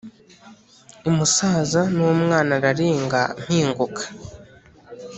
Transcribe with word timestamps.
Umusaza 1.09 1.81
n'umwanararenga 1.95 3.21
mpinguka 3.41 4.03